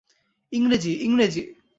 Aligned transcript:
ইংরেজি, 0.51 0.91
ইংরেজি। 1.01 1.43